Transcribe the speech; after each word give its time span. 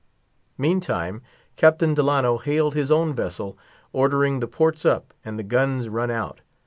Meantime 0.57 1.21
Captain 1.55 1.93
Delano 1.93 2.39
hailed 2.39 2.73
his 2.73 2.89
own 2.91 3.13
vessel, 3.13 3.55
ordering 3.93 4.39
the 4.39 4.47
ports 4.47 4.83
up, 4.83 5.13
and 5.23 5.37
the 5.37 5.43
guns 5.43 5.89
run 5.89 6.09
out. 6.09 6.41